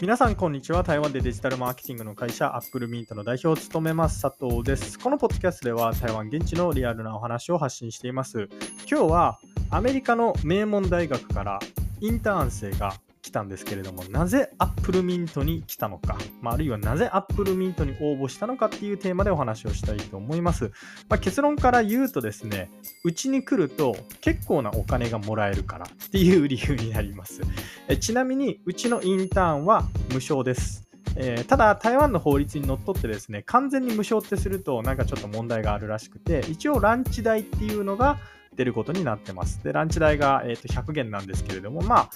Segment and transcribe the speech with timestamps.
[0.00, 0.82] 皆さん、こんにちは。
[0.82, 4.98] 台湾でデジタルマーケティングの会社、 applemint の代表を務めます、佐藤です。
[4.98, 8.48] このポッドキャストでは、台湾現地のリアルなお話を発信しています。
[8.90, 11.60] 今日は、アメリカの名門大学から
[12.00, 20.72] インターン生が来たんですけれども、なぜ applemint に来たのか、まあ、あるいはなぜ applemint に応募したのかっていうテーマでお話をしたいと思います。
[21.08, 22.70] まあ、結論から言うとですね、
[23.04, 27.42] うちに来ると結構なお金がもらえるからっていう理由になります。
[27.88, 30.90] えちなみに、うちのインターンは無償です。
[31.16, 38.18] えー、ただ、台湾の法律にのっとってですね、完全に無償ってするとなんかちょっと問題があるらしくて、一応ランチ代っていうのが
[38.54, 39.62] 出ることになってます。
[39.62, 42.10] で、ランチ代が、えー、と100元なんですけれども、まあ、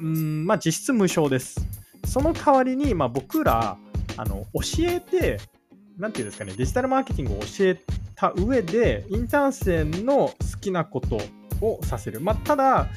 [0.00, 1.60] うんまあ、実質無償です。
[2.04, 3.76] その代わりに、まあ、僕ら
[4.16, 5.40] あの教えて、
[5.96, 7.80] なんていうんですかね、デジタルマーケティングを教え
[8.14, 11.18] た上で、インターン生の好きなこと
[11.60, 12.20] をさせる。
[12.20, 12.88] まあ、ただ、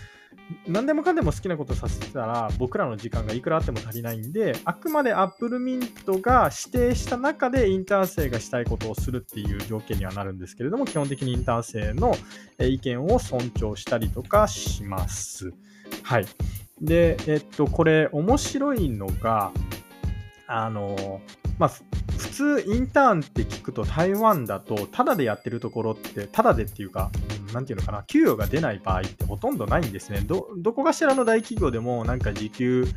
[0.67, 12.15] 何でもかんでも好きなことさせたら僕らの時間がいくらあっても足りないんであくまで Apple Mint が指定した中でインターン生がしたいことをするっていう条件にはなるんですけれども基本的にインターン生の
[12.59, 15.53] 意見を尊重したりとかします。
[16.03, 16.25] はい。
[16.81, 19.51] で、えっと、これ面白いのが、
[20.47, 21.21] あの、
[21.57, 21.71] まあ、
[22.17, 27.11] 普通インターンって聞くと台湾だとタダでやってるところってタダでっていうか
[27.53, 30.21] 何て言うのかな給与が出ない場合ってほとんどないんですね。
[30.21, 32.87] どどこかしらの大企業でもなんか時給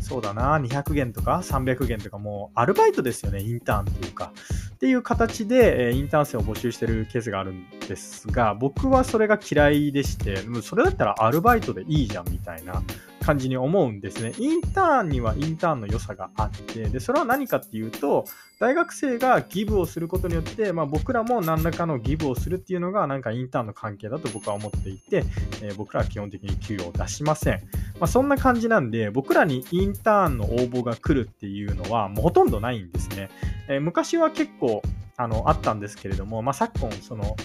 [0.00, 4.32] そうだな200元とか300元とかもうアルバイトですよねインターンっていうか。
[4.74, 12.82] っていう形で、インターン生を募集してるケースがあるんですが僕はそれが嫌いでしてそれだったらアルバイトでいいじゃんみたいな
[13.22, 14.32] 感じに思うんですね。
[14.38, 18.24] インターンにはインターンの良さがあって、で、それは何かっていうと、
[18.58, 25.24] 大学生がギブをすることによって、まあ、僕らも何らかのギブをするっていうのが、なんかインターンの関係だと僕は思っていて、
[25.62, 27.54] えー、僕らは基本的に給与を出しません。
[27.98, 33.30] まあ、そんな感じなんで、僕らにインターンの応募が来るっていうのは、もうほとんどないんですね。
[33.68, 34.82] えー、昔は結構、
[35.16, 37.36] あの、あったんですけれども、まあ、昨今、その、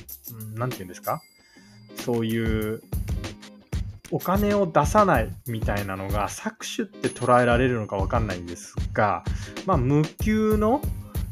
[0.60, 1.22] うん、て言うんですか？
[1.96, 2.82] そういう
[4.12, 9.24] お金を出さないみたいなのが搾取って捉えられるのか分かんないんですが、
[9.66, 10.82] まあ、無給の、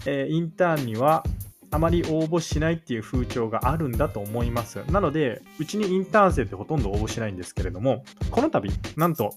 [0.05, 1.23] えー、インターンには
[1.71, 4.83] あまり応募しないっていう風潮があるんだと思います。
[4.91, 9.33] なので、うちにインターン生ってほとんど応募しないんですけれども、この度、なんと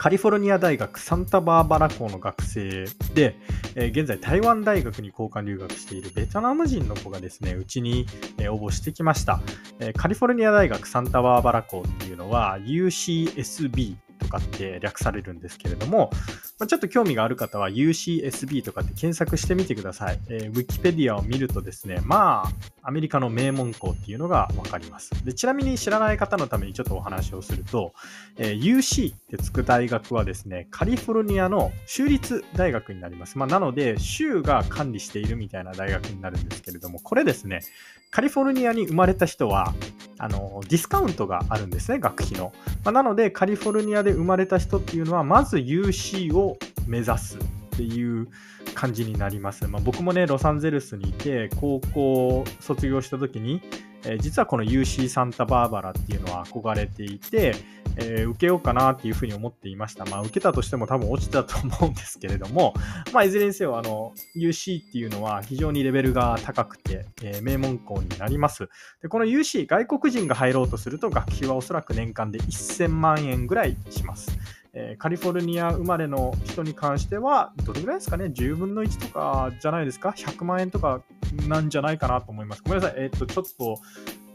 [0.00, 3.36] カリフォルニア大学サンタバーバラ校の学生で、
[3.74, 8.06] えー、現在台湾大学に交換留学しているベトナム人の子がですね、うちに、
[8.38, 9.40] え、応募してきました、
[9.78, 13.96] え、カリフォルニア大学サンタバーバラ校っていうのは UCSB
[14.30, 16.10] かって略されるんですけれども、
[16.58, 20.18] まあ、ちょっと興味がある方は UCSB とかって検索してみてください。
[20.28, 25.34] えー、ウィキペディアを見るとですね、まあ、アメリカの名門校っていうのがわかりますで。
[25.34, 27.92] ちなみに知らない方のためにちょっとお話をすると、
[28.38, 33.36] えー、UC ってつく大学はですね、カリフォルニアの州立大学になります。
[33.36, 37.60] まあ、なので、州が管理しているみたいな大学になるんですけれども、これですね、
[38.10, 39.72] カリフォルニアに生まれた人は、
[40.20, 42.52] あの、ディスカウントがあるんですね、学費の。
[42.84, 48.28] まあ、なので、カリフォルニアで生まれた人っていうのは、まず UC を目指すっていう
[48.74, 49.66] 感じになります。
[49.66, 53.62] まあ、僕もね、ロサンゼルスにいて、高校卒業した時に、
[54.04, 57.54] え、実はこの UC サンタバーバラっていうのは憧れていて、
[58.00, 60.04] えー、受けようかなっていうふうに思っていました。
[60.06, 62.74] まあ、受けたとしても多分落ちたと思うんですけれども、
[63.12, 68.68] まあ、いずれにせよ、あの、UC っていうのは非常にレベルが高くて、えー、名門校になります。
[69.02, 74.30] で、この UC、外国人が入ろうとすると学費はおそらく年間で1000万円ぐらいします。
[74.72, 81.02] えー、カリフォルニア生まれの人に関しては、どれぐらいですかね ?10 分の1とかじゃないですか ?100 万円とか
[81.48, 82.62] なんじゃないかなと思います。
[82.62, 83.02] ごめんなさい。
[83.02, 83.80] えっ、と、ちょっと、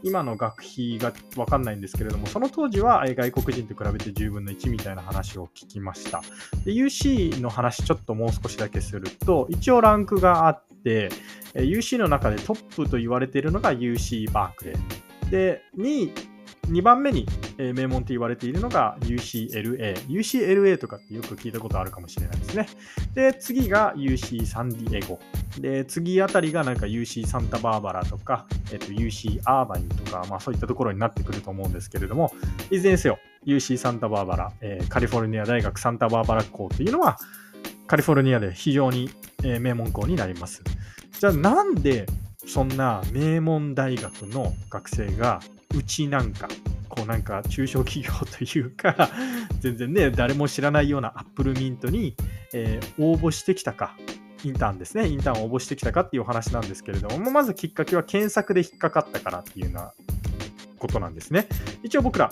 [0.06, 6.22] 今の学費が分かんないんですけれども、その当時は外国人と比べて10分の1みたいな話を聞きました。
[6.64, 11.08] で、UC の話ちょっともう少しだけすると、一応ランクがあって、
[11.54, 15.30] UC の中でトップと言われているのが UC バークレー。
[15.30, 16.12] で、2位、
[16.68, 17.26] 2番目に、
[17.74, 19.94] 名門と言われているのが UCLA。
[20.06, 22.68] UCLA とかってよく聞いたことあるかもしれないですね。
[23.14, 25.20] で、次が UC サンディエゴ。
[25.60, 32.32] で、次あたりがなんか UC サンタバーバラとか、えっと、UC アーバインとか、まあそういったところになってくると思うんですけれども、
[32.70, 37.18] いずれにせよ、UC サンタバーバラ、えー、カリフォルニア大学サンタバーバラ校というのは、
[37.86, 39.10] カリフォルニアで非常に、
[39.44, 40.62] えー、名門校になります。
[41.18, 42.06] じゃあなんで
[42.46, 45.40] そんな名門大学の学生が
[45.74, 46.48] うちなんか、
[46.96, 49.10] こうなんか中小企業というか
[49.60, 52.16] 全然ね、誰も知らないようなアップルミントに、
[52.52, 53.96] えー、応募してきたか、
[54.44, 59.92] インターンですね、インターンを応募してきたかっていうお話なんですけれども、まずきっかけは検索で引っかかったからっていうような
[60.78, 61.46] ことなんですね。
[61.82, 62.30] 一応僕ら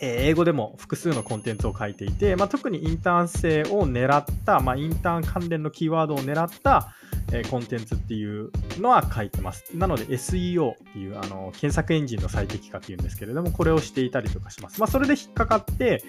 [0.00, 6.94] え、英語でも複数のコンテンツを書いていて、まあ、特にインターン生を狙った、まあ、インターン関連のキーワードを狙った、
[7.32, 9.76] えー、コンテンツっていうのは書いてます。
[9.76, 14.80] なので SEO っていうあの検索エンジンの最適化っていうんですけれども、これをしていたりとかします。
[14.80, 16.02] まあ、それで引っかかって、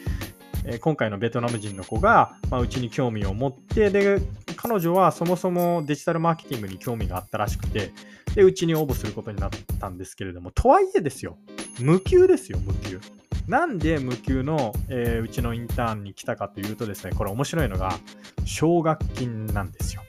[0.66, 4.22] えー、今回のベトナム人の子が、まあ、うちに興味を持って、で、
[4.56, 7.92] 彼女はそもそもデジタルマーケティングに興味があったらしくて、
[8.36, 9.50] で、うちに応募することになっ
[9.80, 11.38] たんですけれども、とはいえですよ、
[11.80, 13.00] 無給ですよ、無給。
[13.48, 17.98] なんで無給の、えー、うちのインターンに来たかというとですね、これ面白いのが、
[18.46, 20.04] 奨学金なんですよ。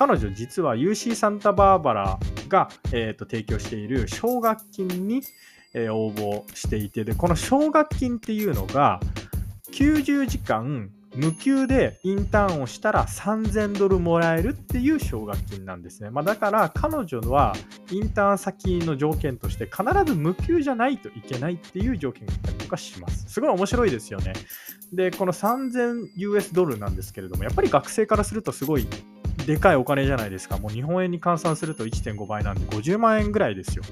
[0.00, 2.18] 彼女実は UC サンタバーバラ
[2.48, 5.20] が、えーと、提供している奨学金に、
[5.74, 8.98] えー、応募していてでこの奨学金っていうのが
[9.72, 16.08] 90時間無給でインターンをしたら3000ドルもらえるっていう奨学金なんですね。
[16.08, 17.54] まあ、だから彼女は
[17.90, 23.26] インターン先の条件として必ず無給じゃないといけないっていう条件があったりとかします。
[23.28, 24.32] すごい面白いですよね。
[24.92, 28.86] で、この 3000US ドルなんですけれども、やっぱり学生からするとすごい
[29.46, 30.58] でかいお金じゃないですか。
[30.58, 33.84] もう日本円に換算すると1.5倍なんで50万円ぐらいですよ。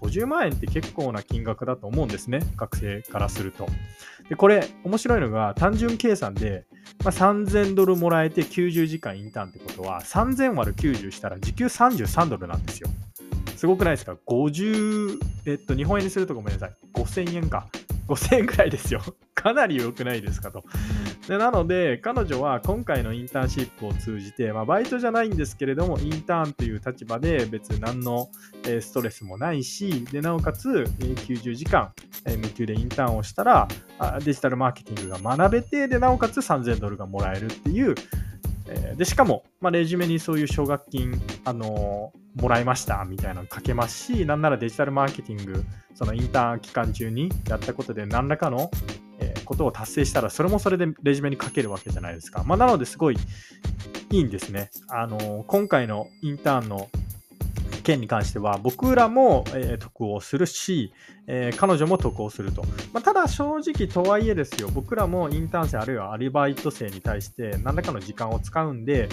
[0.00, 2.40] 50万円って結構な金額だと思うんですね。
[2.56, 3.66] 学生からすると。
[4.28, 6.64] で、これ、面白いのが、単純計算で、
[7.04, 12.88] まあ、3000ドルもらえて90時間インターンってことは、3000割る90したら時給33ドルなんですよ。
[13.56, 16.72] すごくないですか ?50、えっと、日本円にするとごめんなさい。
[16.94, 17.66] 5000円か。
[18.08, 19.02] 5000円くらいですよ。
[19.34, 20.64] かなり良くないですかと。
[21.28, 28.28] でなので、彼女は今回のインターンシップを通じて、まあ、バイトじゃないんですけれども、インターンという立場で別に何の、
[28.64, 31.92] ストレスもないし、でなおかつ、90時間、
[32.26, 33.68] 無給でインターンをしたら、
[34.24, 37.94] デジタルマーケティングが学べて、でなおかつ3000ドルがもらえるっていう、
[38.96, 45.64] でしかも、まあ、レジュメにそういう奨学金、あのもらいましたみたいなの書けますし、なんならデジタルマーケティング、
[45.94, 48.70] そのインターン期間中にやったことで何らかの、
[49.50, 52.44] ことを達成したら、それもそれでレジュメに書けるわけじゃないですか。
[52.44, 53.16] まあ、なのですごい
[54.10, 54.70] いいんですね。
[54.88, 56.88] あの今回のインターンの
[57.82, 60.92] 件に関しては僕らも、え、得をするし、
[61.26, 62.62] え、彼女も得をすると、
[62.92, 69.08] まあ、ただ正直とはいえですよ僕らもインターン生あるいはアルバイト生に対して何らかの時間を使うんで、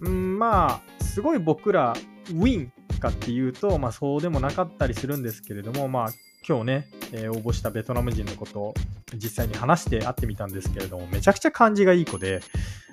[0.00, 1.94] うん、まあすごい僕ら
[2.30, 6.08] ウィンかっていうと、まあ、そうでもなかったりするんですけれども、まあ、
[6.46, 8.74] 今日ね、え、応募したベトナム人のこと
[9.14, 12.40] 実際に話して会ってみたんですけれども、めちゃくちゃ感じがいい子で、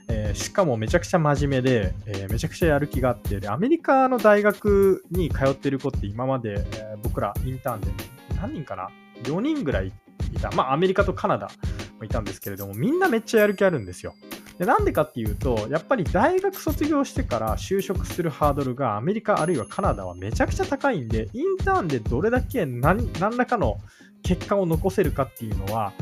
[0.08, 7.92] えー、しかもめちゃくちゃ真面目で、えー、めちゃくちゃやる気があってで、アメリカの大学に通ってる子って今まで、え僕らインターンで
[8.36, 8.90] 何人かな
[9.24, 10.52] ?4 人ぐらいいた。
[10.52, 11.50] まあアメリカとカナダ
[11.98, 14.16] もいたんですけれども、みんなめっちゃやる気あるんですよ。
[14.58, 23.78] でなんでかっていうと、やっぱり大学卒業してから就職するハードルがアメリカあるいはカナダはめちゃくちゃ高いんで、インターンでどれだけ何何らかの
[24.22, 25.94] 結果を残せるかっていうのは、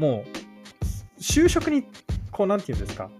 [0.00, 1.84] もう就職に、
[2.32, 3.10] こうなんていうんですか、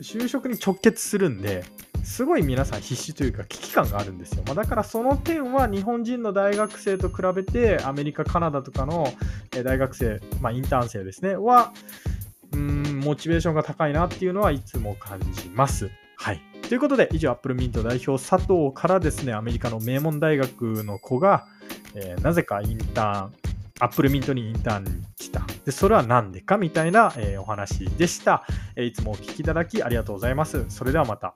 [0.00, 1.64] 就職に直結するんで、
[2.04, 4.44] すごい皆さん必死というか危機感があるんですよ。
[4.46, 9.12] まあ、だからその点は日本人の大学生と比べてアメリカ、カナダとかの
[9.50, 11.72] 大学生、まあ、インターン生ですね、は、
[12.52, 15.90] うんモチベーションが高いなっていうのはいつも感じます。
[16.16, 16.40] はい。
[16.68, 21.46] ということで、以上、アップルミント代表佐藤からですね、アメリカの名門大学の子が、
[21.96, 23.32] えー、なぜかインターン、
[23.80, 25.46] アップルミントにインターンに来た。
[25.66, 30.64] で、それは何でかみたいな、え、お話でした、え、いつもお聴きいただきありがとうございます。
[30.68, 31.34] それではまた。